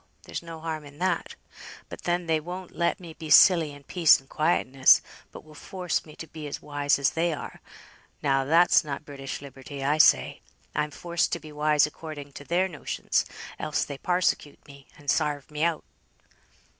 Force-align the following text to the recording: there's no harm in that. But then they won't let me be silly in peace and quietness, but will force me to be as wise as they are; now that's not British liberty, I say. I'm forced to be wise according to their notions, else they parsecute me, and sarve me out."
there's 0.23 0.41
no 0.41 0.59
harm 0.59 0.83
in 0.83 0.97
that. 0.97 1.35
But 1.87 2.05
then 2.05 2.25
they 2.25 2.39
won't 2.39 2.75
let 2.75 2.99
me 2.99 3.13
be 3.13 3.29
silly 3.29 3.71
in 3.71 3.83
peace 3.83 4.19
and 4.19 4.27
quietness, 4.27 5.03
but 5.31 5.43
will 5.43 5.53
force 5.53 6.07
me 6.07 6.15
to 6.15 6.25
be 6.25 6.47
as 6.47 6.59
wise 6.59 6.97
as 6.97 7.11
they 7.11 7.31
are; 7.33 7.61
now 8.23 8.43
that's 8.43 8.83
not 8.83 9.05
British 9.05 9.43
liberty, 9.43 9.83
I 9.83 9.99
say. 9.99 10.41
I'm 10.73 10.89
forced 10.89 11.31
to 11.33 11.39
be 11.39 11.51
wise 11.51 11.85
according 11.85 12.31
to 12.31 12.43
their 12.43 12.67
notions, 12.67 13.25
else 13.59 13.85
they 13.85 13.99
parsecute 13.99 14.65
me, 14.67 14.87
and 14.97 15.07
sarve 15.07 15.51
me 15.51 15.63
out." 15.63 15.83